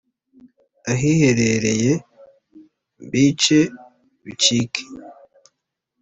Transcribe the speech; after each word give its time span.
ahiherereye 0.91 1.91
mbice 3.05 3.59
bicike 4.23 4.81